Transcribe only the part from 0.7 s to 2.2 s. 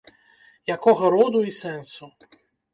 Якога роду і сэнсу?